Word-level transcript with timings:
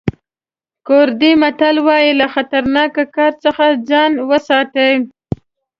کوردي 0.87 1.31
متل 1.41 1.75
وایي 1.87 2.11
له 2.19 2.27
خطرناکه 2.33 3.03
کار 3.15 3.33
څخه 3.43 3.65
ځان 3.89 4.11
وساتئ. 4.29 4.93